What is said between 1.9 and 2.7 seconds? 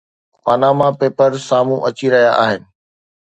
رهيا آهن.